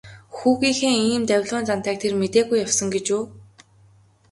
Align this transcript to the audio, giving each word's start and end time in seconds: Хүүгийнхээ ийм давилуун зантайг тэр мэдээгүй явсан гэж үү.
Хүүгийнхээ 0.37 0.93
ийм 1.13 1.23
давилуун 1.29 1.67
зантайг 1.69 1.97
тэр 2.01 2.13
мэдээгүй 2.21 2.57
явсан 2.65 2.87
гэж 2.95 3.05
үү. 3.17 3.23